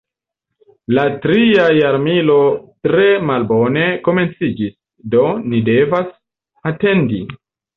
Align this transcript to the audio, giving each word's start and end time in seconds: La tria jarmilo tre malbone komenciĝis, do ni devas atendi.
La 0.97 1.03
tria 1.25 1.65
jarmilo 1.79 2.37
tre 2.87 3.05
malbone 3.31 3.85
komenciĝis, 4.09 4.75
do 5.15 5.25
ni 5.53 5.63
devas 5.69 6.11
atendi. 6.73 7.25